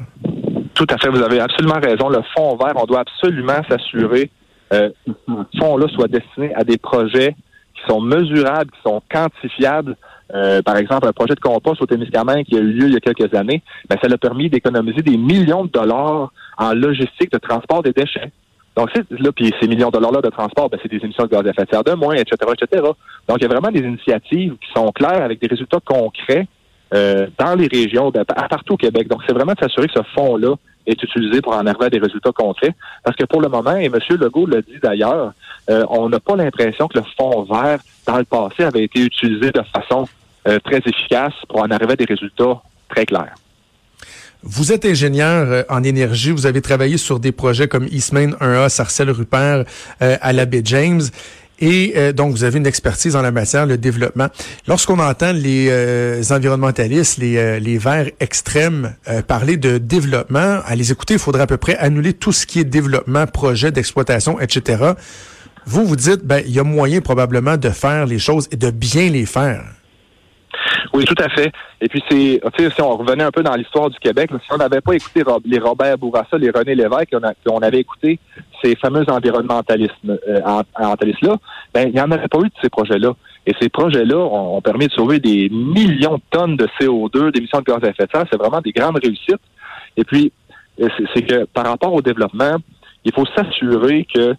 Tout 0.74 0.88
à 0.90 0.98
fait, 0.98 1.10
vous 1.10 1.22
avez 1.22 1.40
absolument 1.40 1.80
raison. 1.80 2.10
Le 2.10 2.22
fonds 2.36 2.56
vert, 2.56 2.74
on 2.76 2.86
doit 2.86 3.02
absolument 3.02 3.62
s'assurer 3.70 4.32
que 4.72 4.94
ce 5.08 5.60
fonds-là 5.60 5.88
soit 5.94 6.08
destiné 6.08 6.54
à 6.56 6.64
des 6.64 6.78
projets 6.78 7.36
qui 7.76 7.82
sont 7.88 8.02
mesurables, 8.02 8.72
qui 8.72 8.82
sont 8.84 9.02
quantifiables, 9.12 9.96
euh, 10.34 10.62
par 10.62 10.78
exemple, 10.78 11.08
un 11.08 11.12
projet 11.12 11.34
de 11.34 11.40
compost 11.40 11.82
au 11.82 11.86
Témiscamingue 11.86 12.46
qui 12.46 12.56
a 12.56 12.60
eu 12.60 12.72
lieu 12.72 12.88
il 12.88 12.94
y 12.94 12.98
a 12.98 13.00
quelques 13.00 13.34
années, 13.34 13.64
ben, 13.90 13.98
ça 14.02 14.08
a 14.12 14.18
permis 14.18 14.50
d'économiser 14.50 15.02
des 15.02 15.18
millions 15.18 15.66
de 15.66 15.72
dollars 15.72 16.32
en 16.58 16.74
logistique 16.74 17.32
de 17.32 17.38
transport 17.38 17.82
des 17.82 17.94
déchets. 17.94 18.32
Donc, 18.76 18.90
là, 18.96 19.32
puis 19.32 19.54
ces 19.60 19.68
millions 19.68 19.88
de 19.88 19.94
dollars-là 19.94 20.22
de 20.22 20.30
transport, 20.30 20.70
ben, 20.70 20.80
c'est 20.82 20.90
des 20.90 21.04
émissions 21.04 21.24
de 21.24 21.30
gaz 21.30 21.46
à 21.46 21.50
effet 21.50 21.66
de 21.66 21.70
serre 21.70 21.84
de 21.84 21.94
moins, 21.94 22.16
etc., 22.16 22.36
etc. 22.54 22.84
Donc, 23.28 23.38
il 23.38 23.42
y 23.42 23.46
a 23.46 23.50
vraiment 23.50 23.72
des 23.72 23.82
initiatives 23.82 24.56
qui 24.62 24.72
sont 24.76 24.92
claires 24.92 25.24
avec 25.24 25.42
des 25.42 25.48
résultats 25.48 25.80
concrets 25.84 26.48
euh, 26.94 27.28
dans 27.38 27.56
les 27.56 27.68
régions, 27.68 28.10
ben, 28.12 28.24
à 28.36 28.48
partout 28.48 28.74
au 28.74 28.78
Québec. 28.78 29.08
Donc, 29.08 29.22
c'est 29.28 29.34
vraiment 29.34 29.54
de 29.54 29.60
s'assurer 29.60 29.88
que 29.88 29.94
ce 29.94 30.04
fonds-là 30.16 30.56
est 30.90 31.02
utilisé 31.04 31.42
pour 31.42 31.54
en 31.54 31.66
arriver 31.66 31.86
à 31.86 31.90
des 31.90 32.00
résultats 32.00 32.32
concrets. 32.32 32.76
Parce 33.04 33.16
que 33.16 33.26
pour 33.26 33.42
le 33.42 33.48
moment, 33.48 33.76
et 33.76 33.86
M. 33.86 34.00
Legault 34.10 34.48
l'a 34.48 34.62
dit 34.62 34.80
d'ailleurs, 34.82 35.34
euh, 35.70 35.86
on 35.90 36.10
n'a 36.10 36.20
pas 36.20 36.36
l'impression 36.36 36.88
que 36.88 36.98
le 36.98 37.04
fonds 37.18 37.44
vert, 37.44 37.80
dans 38.06 38.18
le 38.18 38.26
passé, 38.26 38.64
avait 38.64 38.84
été 38.84 39.00
utilisé 39.02 39.52
de 39.52 39.62
façon 39.74 40.08
euh, 40.48 40.60
très 40.64 40.78
efficace 40.78 41.34
pour 41.48 41.62
en 41.62 41.70
arriver 41.72 41.94
à 41.94 41.96
des 41.96 42.06
résultats 42.06 42.62
très 42.90 43.06
clairs. 43.06 43.36
Vous 44.42 44.72
êtes 44.72 44.86
ingénieur 44.86 45.66
en 45.68 45.84
énergie, 45.84 46.32
vous 46.32 46.46
avez 46.46 46.62
travaillé 46.62 46.96
sur 46.96 47.20
des 47.20 47.34
projets 47.34 47.68
comme 47.68 47.88
Eastmain 47.92 48.32
1A, 48.40 48.70
Sarcelle 48.70 49.12
Rupert, 49.12 49.66
à 50.00 50.32
la 50.32 50.46
baie 50.46 50.62
James. 50.64 51.02
Et 51.60 51.94
euh, 51.96 52.14
donc, 52.14 52.32
vous 52.32 52.44
avez 52.44 52.58
une 52.58 52.68
expertise 52.68 53.16
en 53.16 53.22
la 53.22 53.32
matière, 53.32 53.66
le 53.66 53.78
développement. 53.78 54.28
Lorsqu'on 54.68 55.00
entend 55.00 55.34
les 55.34 55.68
euh, 55.70 56.22
environnementalistes, 56.30 57.18
les, 57.18 57.38
euh, 57.38 57.60
les 57.60 57.78
verts 57.78 58.10
extrêmes 58.20 58.96
parler 59.28 59.58
de 59.58 59.78
développement, 59.78 60.60
à 60.66 60.76
les 60.76 60.92
écouter, 60.92 61.16
il 61.16 61.20
faudrait 61.20 61.44
à 61.44 61.48
peu 61.48 61.58
près 61.58 61.78
annuler 61.78 62.14
tout 62.14 62.32
ce 62.32 62.46
qui 62.46 62.60
est 62.60 62.64
développement, 62.64 63.26
projet 63.28 63.72
d'exploitation, 63.72 64.40
etc. 64.40 64.94
Vous, 65.66 65.86
vous 65.86 65.96
dites, 65.96 66.24
ben, 66.24 66.42
il 66.46 66.54
y 66.54 66.60
a 66.60 66.64
moyen 66.64 67.02
probablement 67.02 67.58
de 67.58 67.70
faire 67.70 68.06
les 68.06 68.20
choses 68.20 68.48
et 68.52 68.56
de 68.56 68.72
bien 68.72 69.10
les 69.10 69.26
faire. 69.26 69.64
Oui, 70.94 71.06
tout 71.06 71.16
à 71.24 71.30
fait. 71.30 71.52
Et 71.82 71.88
puis, 71.88 72.04
c'est, 72.10 72.42
si 72.58 72.82
on 72.82 72.98
revenait 72.98 73.24
un 73.24 73.32
peu 73.32 73.44
dans 73.44 73.56
l'histoire 73.56 73.90
du 73.90 74.00
Québec, 74.00 74.32
si 74.44 74.52
on 74.52 74.58
n'avait 74.58 74.82
pas 74.82 74.94
écouté 74.94 75.24
les 75.46 75.60
Robert 75.60 75.98
Bourassa, 75.98 76.38
les 76.38 76.50
René 76.50 76.76
Lévesque, 76.76 77.14
on, 77.14 77.52
on 77.52 77.60
avait 77.60 77.80
écouté 77.80 78.20
ces 78.64 78.76
fameux 78.76 79.06
environnementalistes, 79.10 79.94
euh, 80.08 80.40
là 80.40 81.36
ben, 81.74 81.88
il 81.88 81.94
n'y 81.94 82.02
en 82.02 82.12
avait 82.12 82.28
pas 82.28 82.40
eu 82.40 82.48
de 82.48 82.54
ces 82.62 82.70
projets-là. 82.70 83.14
Et 83.46 83.54
ces 83.62 83.70
projets-là 83.70 84.18
ont, 84.18 84.62
permis 84.62 84.88
de 84.88 84.92
sauver 84.92 85.20
des 85.20 85.50
millions 85.50 86.16
de 86.16 86.22
tonnes 86.32 86.56
de 86.56 86.68
CO2, 86.80 87.32
d'émissions 87.32 87.60
de 87.60 87.64
gaz 87.64 87.84
à 87.84 87.90
effet 87.90 88.06
de 88.06 88.12
serre. 88.12 88.26
C'est 88.32 88.38
vraiment 88.38 88.62
des 88.62 88.72
grandes 88.72 89.00
réussites. 89.02 89.42
Et 89.96 90.04
puis, 90.04 90.32
euh, 90.82 90.88
c'est 91.14 91.22
que 91.22 91.46
par 91.46 91.66
rapport 91.66 91.94
au 91.94 92.02
développement, 92.02 92.58
il 93.06 93.14
faut 93.14 93.26
s'assurer 93.36 94.06
que 94.14 94.36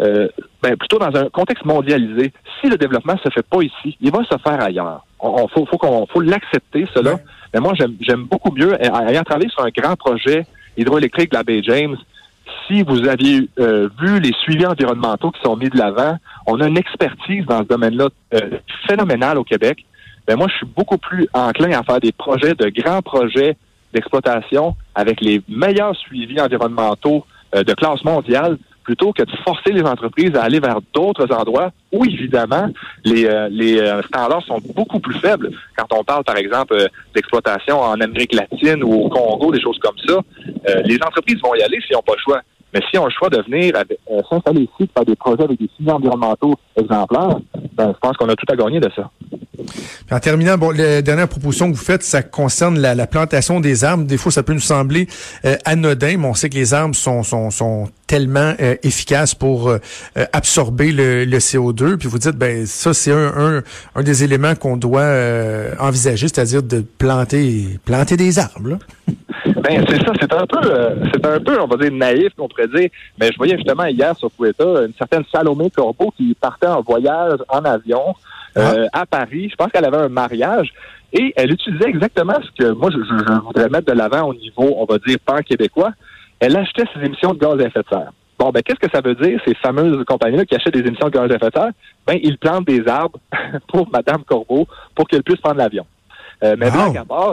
euh, 0.00 0.28
ben, 0.62 0.76
plutôt 0.76 0.98
dans 0.98 1.14
un 1.14 1.28
contexte 1.28 1.64
mondialisé, 1.64 2.32
si 2.60 2.68
le 2.68 2.76
développement 2.76 3.16
se 3.22 3.30
fait 3.30 3.46
pas 3.46 3.62
ici, 3.62 3.96
il 4.00 4.10
va 4.10 4.20
se 4.24 4.36
faire 4.38 4.62
ailleurs. 4.62 5.04
On, 5.18 5.46
faut, 5.48 5.66
faut 5.66 5.76
qu'on 5.76 6.06
faut 6.06 6.20
l'accepter 6.20 6.86
cela. 6.94 7.18
Mais 7.52 7.60
moi, 7.60 7.74
j'aime 7.76 8.24
beaucoup 8.24 8.52
mieux 8.52 8.80
ayant 8.82 9.22
travaillé 9.22 9.50
sur 9.50 9.64
un 9.64 9.70
grand 9.70 9.96
projet 9.96 10.46
hydroélectrique 10.76 11.32
de 11.32 11.36
la 11.36 11.42
baie 11.42 11.62
James. 11.62 11.96
Si 12.66 12.82
vous 12.82 13.06
aviez 13.08 13.48
euh, 13.58 13.88
vu 14.00 14.20
les 14.20 14.32
suivis 14.42 14.66
environnementaux 14.66 15.30
qui 15.32 15.40
sont 15.42 15.56
mis 15.56 15.68
de 15.68 15.76
l'avant, 15.76 16.16
on 16.46 16.60
a 16.60 16.66
une 16.66 16.78
expertise 16.78 17.44
dans 17.44 17.58
ce 17.58 17.68
domaine-là 17.68 18.08
euh, 18.34 18.58
phénoménale 18.88 19.38
au 19.38 19.44
Québec. 19.44 19.84
Ben 20.26 20.36
moi, 20.36 20.46
je 20.48 20.56
suis 20.56 20.66
beaucoup 20.66 20.98
plus 20.98 21.28
enclin 21.34 21.78
à 21.78 21.82
faire 21.82 22.00
des 22.00 22.12
projets, 22.12 22.54
de 22.54 22.68
grands 22.68 23.02
projets 23.02 23.56
d'exploitation 23.92 24.76
avec 24.94 25.20
les 25.20 25.42
meilleurs 25.48 25.96
suivis 25.96 26.40
environnementaux 26.40 27.26
de 27.52 27.74
classe 27.74 28.04
mondiale 28.04 28.56
plutôt 28.90 29.12
que 29.12 29.22
de 29.22 29.30
forcer 29.44 29.70
les 29.70 29.82
entreprises 29.82 30.34
à 30.34 30.42
aller 30.42 30.58
vers 30.58 30.80
d'autres 30.92 31.32
endroits 31.32 31.70
où, 31.92 32.04
évidemment, 32.04 32.66
les, 33.04 33.24
euh, 33.24 33.48
euh, 33.48 34.02
standards 34.02 34.42
sont 34.42 34.60
beaucoup 34.74 34.98
plus 34.98 35.16
faibles. 35.20 35.50
Quand 35.76 35.86
on 35.96 36.02
parle, 36.02 36.24
par 36.24 36.36
exemple, 36.36 36.74
euh, 36.74 36.88
d'exploitation 37.14 37.80
en 37.80 38.00
Amérique 38.00 38.34
latine 38.34 38.82
ou 38.82 38.92
au 39.04 39.08
Congo, 39.08 39.52
des 39.52 39.60
choses 39.60 39.78
comme 39.78 39.94
ça, 40.08 40.18
les 40.84 40.96
entreprises 40.96 41.38
vont 41.40 41.54
y 41.54 41.62
aller 41.62 41.78
s'ils 41.86 41.94
n'ont 41.94 42.02
pas 42.02 42.14
le 42.14 42.20
choix. 42.20 42.40
Mais 42.74 42.80
si 42.90 42.98
on 42.98 43.04
a 43.04 43.06
le 43.06 43.12
choix 43.12 43.28
de 43.28 43.40
venir 43.42 43.74
s'installer 44.28 44.62
ici, 44.62 44.86
de 44.86 44.90
faire 44.92 45.04
des 45.04 45.16
projets 45.16 45.44
avec 45.44 45.58
des 45.58 45.68
signes 45.76 45.90
environnementaux 45.90 46.54
exemplaires, 46.76 47.38
ben, 47.74 47.92
je 47.94 47.98
pense 48.00 48.16
qu'on 48.16 48.28
a 48.28 48.34
tout 48.34 48.46
à 48.48 48.56
gagner 48.56 48.80
de 48.80 48.90
ça. 48.94 49.10
En 50.10 50.20
terminant, 50.20 50.56
bon, 50.56 50.70
la 50.70 51.02
dernière 51.02 51.28
proposition 51.28 51.70
que 51.70 51.76
vous 51.76 51.84
faites, 51.84 52.02
ça 52.02 52.22
concerne 52.22 52.78
la, 52.78 53.06
plantation 53.06 53.60
des 53.60 53.84
arbres. 53.84 54.04
Des 54.04 54.16
fois, 54.16 54.30
ça 54.30 54.42
peut 54.42 54.52
nous 54.52 54.60
sembler 54.60 55.08
anodin, 55.64 56.16
mais 56.18 56.26
on 56.26 56.34
sait 56.34 56.48
que 56.48 56.56
les 56.56 56.74
arbres 56.74 56.94
sont, 56.94 57.22
sont 57.22 57.88
tellement 58.10 58.54
euh, 58.60 58.74
efficaces 58.82 59.36
pour 59.36 59.68
euh, 59.68 59.78
absorber 60.32 60.90
le, 60.90 61.24
CO2. 61.38 61.96
Puis 61.96 62.08
vous 62.08 62.18
dites, 62.18 62.36
ben 62.36 62.66
ça, 62.66 62.92
c'est 62.92 63.12
un, 63.12 63.62
un, 63.94 64.02
des 64.02 64.24
éléments 64.24 64.56
qu'on 64.56 64.76
doit 64.76 65.10
envisager, 65.78 66.26
c'est-à-dire 66.26 66.62
de 66.62 66.84
planter, 66.98 67.78
planter 67.84 68.16
des 68.16 68.38
arbres. 68.38 68.78
Ben, 69.62 69.84
c'est 69.88 69.98
ça, 69.98 70.12
c'est 70.18 70.32
un 70.32 70.46
peu, 70.46 70.60
c'est 71.12 71.26
un 71.26 71.38
peu, 71.38 71.60
on 71.60 71.66
va 71.66 71.76
dire, 71.76 71.92
naïf 71.92 72.32
qu'on 72.36 72.48
pourrait 72.48 72.68
dire. 72.68 72.88
Mais 73.20 73.30
je 73.30 73.36
voyais 73.36 73.56
justement 73.56 73.84
hier 73.84 74.16
sur 74.16 74.30
Twitter 74.30 74.64
une 74.64 74.94
certaine 74.96 75.22
Salomé 75.30 75.70
Corbeau 75.70 76.12
qui 76.16 76.34
partait 76.34 76.66
en 76.66 76.80
voyage 76.80 77.38
en 77.48 77.64
avion 77.64 78.14
euh, 78.56 78.86
ah. 78.92 79.00
à 79.00 79.06
Paris. 79.06 79.48
Je 79.50 79.56
pense 79.56 79.70
qu'elle 79.70 79.84
avait 79.84 79.98
un 79.98 80.08
mariage. 80.08 80.72
Et 81.12 81.32
elle 81.36 81.52
utilisait 81.52 81.88
exactement 81.88 82.34
ce 82.42 82.64
que 82.64 82.72
moi, 82.72 82.90
je, 82.90 82.98
voudrais 83.44 83.68
mettre 83.68 83.86
de 83.86 83.96
l'avant 83.96 84.28
au 84.28 84.34
niveau, 84.34 84.74
on 84.76 84.84
va 84.84 84.98
dire, 84.98 85.18
pan-québécois. 85.24 85.92
Elle 86.40 86.56
achetait 86.56 86.84
ses 86.94 87.04
émissions 87.04 87.32
de 87.32 87.38
gaz 87.38 87.60
à 87.60 87.66
effet 87.66 87.80
de 87.80 87.88
serre. 87.88 88.12
Bon, 88.38 88.48
ben, 88.50 88.62
qu'est-ce 88.62 88.80
que 88.80 88.90
ça 88.90 89.02
veut 89.02 89.14
dire, 89.14 89.38
ces 89.46 89.54
fameuses 89.54 90.02
compagnies-là 90.04 90.46
qui 90.46 90.54
achètent 90.54 90.74
des 90.74 90.86
émissions 90.86 91.08
de 91.08 91.12
gaz 91.12 91.30
à 91.30 91.34
effet 91.34 91.50
de 91.50 91.54
serre? 91.54 91.70
Ben, 92.06 92.18
ils 92.22 92.38
plantent 92.38 92.66
des 92.66 92.86
arbres 92.88 93.18
pour 93.68 93.88
Madame 93.90 94.24
Corbeau 94.24 94.66
pour 94.94 95.06
qu'elle 95.06 95.22
puisse 95.22 95.40
prendre 95.40 95.58
l'avion. 95.58 95.86
Euh, 96.42 96.56
mais 96.58 96.70
blague 96.70 96.96
à 96.96 97.32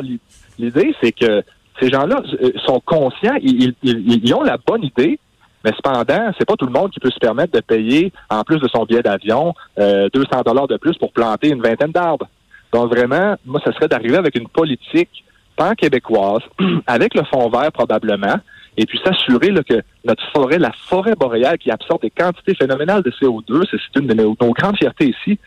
l'idée, 0.60 0.94
c'est 1.02 1.14
que 1.14 1.44
ces 1.80 1.90
gens-là 1.90 2.22
euh, 2.42 2.52
sont 2.66 2.82
conscients, 2.86 3.38
ils, 3.42 4.34
ont 4.34 4.44
la 4.44 4.58
bonne 4.58 4.84
idée, 4.84 5.20
mais 5.64 5.72
cependant, 5.72 6.32
c'est 6.38 6.46
pas 6.46 6.56
tout 6.56 6.66
le 6.66 6.72
monde 6.72 6.92
qui 6.92 7.00
peut 7.00 7.10
se 7.10 7.20
permettre 7.20 7.54
de 7.54 7.62
payer, 7.62 8.12
en 8.30 8.44
plus 8.44 8.60
de 8.60 8.68
son 8.68 8.84
billet 8.84 9.02
d'avion, 9.02 9.54
euh, 9.80 10.10
200 10.14 10.42
dollars 10.46 10.68
de 10.68 10.78
plus 10.78 10.98
pour 10.98 11.14
planter 11.14 11.50
une 11.50 11.62
vingtaine 11.62 11.92
d'arbres. 11.92 12.28
Donc 12.74 12.94
vraiment, 12.94 13.36
moi, 13.46 13.62
ce 13.66 13.72
serait 13.72 13.88
d'arriver 13.88 14.18
avec 14.18 14.36
une 14.36 14.48
politique 14.48 15.24
pan-québécoise, 15.56 16.42
avec 16.88 17.14
le 17.16 17.24
fond 17.24 17.50
vert 17.50 17.72
probablement, 17.72 18.36
et 18.78 18.86
puis 18.86 19.00
s'assurer 19.04 19.54
que 19.68 19.82
notre 20.06 20.24
forêt, 20.32 20.60
la 20.60 20.72
forêt 20.88 21.16
boréale 21.16 21.58
qui 21.58 21.72
absorbe 21.72 22.02
des 22.02 22.12
quantités 22.12 22.54
phénoménales 22.56 23.02
de 23.02 23.12
CO2, 23.12 23.66
c'est 23.70 24.00
une 24.00 24.08
de 24.08 24.14
nos, 24.14 24.36
grandes 24.36 24.78
fiertés 24.78 25.10
ici, 25.10 25.40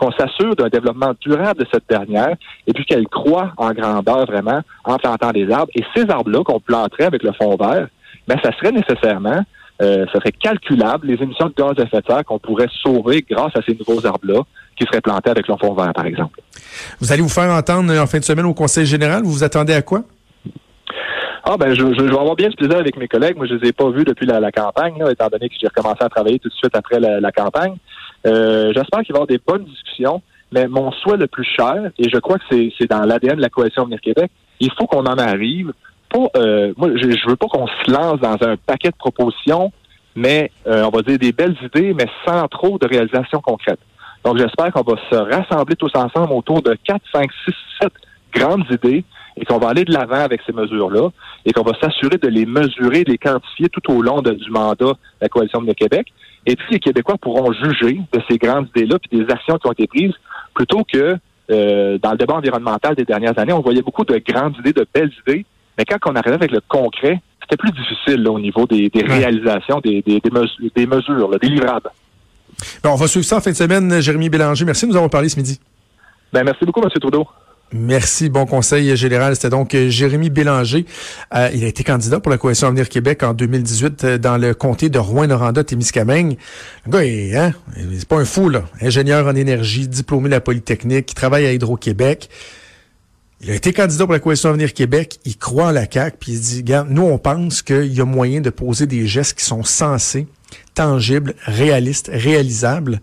qu'on 0.00 0.10
s'assure 0.12 0.56
d'un 0.56 0.68
développement 0.68 1.12
durable 1.20 1.60
de 1.60 1.66
cette 1.72 1.88
dernière, 1.88 2.34
et 2.66 2.72
puis 2.72 2.84
qu'elle 2.84 3.06
croît 3.06 3.52
en 3.58 3.72
grandeur 3.72 4.26
vraiment 4.26 4.62
en 4.84 4.96
plantant 4.96 5.32
des 5.32 5.50
arbres. 5.50 5.70
Et 5.74 5.84
ces 5.94 6.08
arbres-là 6.10 6.42
qu'on 6.44 6.60
planterait 6.60 7.04
avec 7.04 7.22
le 7.22 7.32
fond 7.32 7.56
vert, 7.56 7.88
bien, 8.26 8.36
ça 8.42 8.52
serait 8.58 8.72
nécessairement 8.72 9.42
euh, 9.80 10.06
ça 10.12 10.18
serait 10.18 10.32
calculable 10.32 11.06
les 11.06 11.22
émissions 11.22 11.46
de 11.46 11.54
gaz 11.56 11.74
à 11.78 11.82
effet 11.82 12.00
de 12.00 12.06
serre 12.06 12.24
qu'on 12.24 12.40
pourrait 12.40 12.66
sauver 12.82 13.24
grâce 13.28 13.54
à 13.54 13.60
ces 13.62 13.76
nouveaux 13.76 14.04
arbres-là 14.04 14.42
qui 14.76 14.84
seraient 14.84 15.00
plantés 15.00 15.30
avec 15.30 15.46
l'enfant 15.46 15.72
vert, 15.74 15.92
par 15.92 16.04
exemple. 16.04 16.40
Vous 17.00 17.12
allez 17.12 17.22
vous 17.22 17.28
faire 17.28 17.50
entendre 17.50 17.96
en 17.96 18.06
fin 18.06 18.18
de 18.18 18.24
semaine 18.24 18.46
au 18.46 18.54
Conseil 18.54 18.86
général. 18.86 19.22
Vous 19.22 19.30
vous 19.30 19.44
attendez 19.44 19.74
à 19.74 19.82
quoi? 19.82 20.02
Ah 21.50 21.56
ben 21.56 21.72
je, 21.72 21.80
je, 21.80 22.02
vais 22.02 22.10
avoir 22.10 22.36
bien 22.36 22.50
ce 22.50 22.56
plaisir 22.56 22.76
avec 22.76 22.98
mes 22.98 23.08
collègues. 23.08 23.38
Moi, 23.38 23.46
je 23.46 23.54
les 23.54 23.70
ai 23.70 23.72
pas 23.72 23.88
vus 23.88 24.04
depuis 24.04 24.26
la, 24.26 24.52
campagne, 24.52 25.02
étant 25.10 25.28
donné 25.28 25.48
que 25.48 25.54
j'ai 25.58 25.66
recommencé 25.66 25.96
à 26.02 26.10
travailler 26.10 26.38
tout 26.38 26.50
de 26.50 26.54
suite 26.54 26.76
après 26.76 27.00
la, 27.00 27.32
campagne. 27.32 27.76
Euh, 28.26 28.70
j'espère 28.76 29.00
qu'il 29.00 29.14
va 29.14 29.20
y 29.20 29.22
avoir 29.22 29.26
des 29.26 29.40
bonnes 29.46 29.64
discussions, 29.64 30.20
mais 30.52 30.68
mon 30.68 30.92
souhait 30.92 31.16
le 31.16 31.26
plus 31.26 31.48
cher, 31.56 31.90
et 31.98 32.10
je 32.10 32.18
crois 32.18 32.36
que 32.36 32.44
c'est 32.50 32.90
dans 32.90 33.00
l'ADN 33.00 33.36
de 33.36 33.40
la 33.40 33.48
Coalition 33.48 33.84
Venir 33.84 33.98
Québec, 34.02 34.30
il 34.60 34.70
faut 34.78 34.86
qu'on 34.86 35.06
en 35.06 35.16
arrive 35.16 35.72
pas, 36.10 36.26
euh, 36.36 36.74
moi, 36.76 36.90
je, 36.94 37.10
je 37.12 37.28
veux 37.30 37.36
pas 37.36 37.46
qu'on 37.46 37.66
se 37.66 37.90
lance 37.90 38.20
dans 38.20 38.36
un 38.46 38.56
paquet 38.58 38.90
de 38.90 38.96
propositions, 38.96 39.72
mais 40.14 40.50
euh, 40.66 40.84
on 40.84 40.94
va 40.94 41.00
dire 41.00 41.18
des 41.18 41.32
belles 41.32 41.56
idées, 41.62 41.94
mais 41.94 42.08
sans 42.26 42.46
trop 42.48 42.76
de 42.78 42.86
réalisations 42.86 43.40
concrètes. 43.40 43.80
Donc, 44.22 44.36
j'espère 44.36 44.70
qu'on 44.70 44.82
va 44.82 45.00
se 45.10 45.16
rassembler 45.16 45.76
tous 45.76 45.92
ensemble 45.94 46.30
autour 46.34 46.60
de 46.60 46.76
4, 46.84 47.00
5, 47.10 47.30
6, 47.46 47.54
7 47.80 47.92
grandes 48.34 48.64
idées 48.70 49.02
et 49.40 49.44
qu'on 49.44 49.58
va 49.58 49.68
aller 49.68 49.84
de 49.84 49.92
l'avant 49.92 50.20
avec 50.20 50.40
ces 50.44 50.52
mesures-là 50.52 51.10
et 51.44 51.52
qu'on 51.52 51.62
va 51.62 51.72
s'assurer 51.80 52.18
de 52.18 52.28
les 52.28 52.46
mesurer, 52.46 53.04
de 53.04 53.10
les 53.10 53.18
quantifier 53.18 53.68
tout 53.68 53.92
au 53.92 54.02
long 54.02 54.20
du 54.20 54.50
mandat 54.50 54.86
de 54.86 54.94
la 55.20 55.28
Coalition 55.28 55.62
de 55.62 55.72
Québec. 55.72 56.08
Et 56.46 56.56
puis, 56.56 56.66
les 56.72 56.80
Québécois 56.80 57.16
pourront 57.20 57.52
juger 57.52 58.00
de 58.12 58.20
ces 58.28 58.38
grandes 58.38 58.68
idées-là 58.74 58.98
puis 58.98 59.18
des 59.18 59.32
actions 59.32 59.58
qui 59.58 59.66
ont 59.66 59.72
été 59.72 59.86
prises 59.86 60.14
plutôt 60.54 60.82
que 60.84 61.16
euh, 61.50 61.98
dans 61.98 62.12
le 62.12 62.18
débat 62.18 62.34
environnemental 62.34 62.94
des 62.94 63.04
dernières 63.04 63.38
années, 63.38 63.52
on 63.52 63.60
voyait 63.60 63.82
beaucoup 63.82 64.04
de 64.04 64.20
grandes 64.26 64.56
idées, 64.58 64.72
de 64.72 64.86
belles 64.92 65.12
idées, 65.26 65.46
mais 65.76 65.84
quand 65.84 65.98
on 66.06 66.16
arrivait 66.16 66.34
avec 66.34 66.50
le 66.50 66.60
concret, 66.68 67.20
c'était 67.40 67.56
plus 67.56 67.72
difficile 67.72 68.26
au 68.28 68.38
niveau 68.38 68.66
des, 68.66 68.90
réalisations, 68.94 69.80
des, 69.80 70.02
mesures, 70.86 71.38
des 71.38 71.48
livrables. 71.48 71.90
on 72.84 72.94
va 72.94 73.06
suivre 73.06 73.24
ça 73.24 73.36
en 73.38 73.40
fin 73.40 73.50
de 73.50 73.56
semaine. 73.56 74.00
Jérémy 74.00 74.28
Bélanger, 74.28 74.64
merci 74.64 74.84
de 74.84 74.90
nous 74.90 74.96
avoir 74.96 75.10
parlé 75.10 75.28
ce 75.28 75.36
midi. 75.36 75.58
Ben, 76.32 76.44
merci 76.44 76.64
beaucoup, 76.66 76.82
M. 76.82 76.90
Trudeau. 77.00 77.26
Merci. 77.72 78.30
Bon 78.30 78.46
conseil 78.46 78.96
général. 78.96 79.34
C'était 79.34 79.50
donc 79.50 79.74
euh, 79.74 79.90
Jérémy 79.90 80.30
Bélanger. 80.30 80.86
Euh, 81.34 81.50
il 81.52 81.64
a 81.64 81.66
été 81.66 81.84
candidat 81.84 82.18
pour 82.18 82.30
la 82.30 82.38
Coalition 82.38 82.68
Avenir 82.68 82.88
Québec 82.88 83.22
en 83.22 83.34
2018 83.34 84.04
euh, 84.04 84.18
dans 84.18 84.38
le 84.38 84.54
comté 84.54 84.88
de 84.88 84.98
Rouen-Noranda-Témiscamingue. 84.98 86.38
Le 86.86 86.90
gars, 86.90 87.44
hein, 87.44 87.52
c'est 87.76 88.08
pas 88.08 88.16
un 88.16 88.24
fou, 88.24 88.48
là. 88.48 88.64
Ingénieur 88.80 89.26
en 89.26 89.34
énergie, 89.34 89.86
diplômé 89.86 90.28
de 90.28 90.34
la 90.34 90.40
Polytechnique, 90.40 91.06
qui 91.06 91.14
travaille 91.14 91.44
à 91.44 91.52
Hydro-Québec. 91.52 92.30
Il 93.42 93.50
a 93.50 93.54
été 93.54 93.72
candidat 93.72 94.04
pour 94.04 94.14
la 94.14 94.18
Coalition 94.18 94.48
Avenir 94.48 94.72
Québec, 94.72 95.20
il 95.24 95.36
croit 95.36 95.66
en 95.66 95.70
la 95.70 95.88
CAQ, 95.88 96.16
puis 96.18 96.32
il 96.32 96.40
dit, 96.40 96.64
nous, 96.88 97.02
on 97.02 97.18
pense 97.18 97.62
qu'il 97.62 97.94
y 97.94 98.00
a 98.00 98.04
moyen 98.04 98.40
de 98.40 98.50
poser 98.50 98.86
des 98.86 99.06
gestes 99.06 99.38
qui 99.38 99.44
sont 99.44 99.62
sensés, 99.62 100.26
tangibles, 100.74 101.34
réalistes, 101.44 102.10
réalisables, 102.12 103.00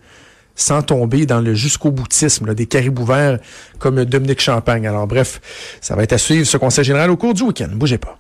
sans 0.56 0.82
tomber 0.82 1.26
dans 1.26 1.42
le 1.42 1.54
jusqu'au 1.54 1.92
boutisme 1.92 2.54
des 2.54 2.66
caribous 2.66 3.06
verts 3.06 3.40
comme 3.80 4.04
Dominique 4.06 4.42
Champagne. 4.42 4.88
Alors 4.88 5.08
bref, 5.08 5.42
ça 5.82 5.96
va 5.96 6.04
être 6.04 6.14
à 6.14 6.18
suivre 6.18 6.46
ce 6.46 6.58
conseil 6.58 6.86
général 6.86 7.12
au 7.12 7.18
cours 7.18 7.34
du 7.34 7.44
week-end. 7.44 7.70
Bougez 7.72 7.98
pas. 7.98 8.18